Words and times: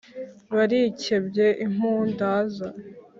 barikebye 0.55 1.47
impundaza 1.65 2.67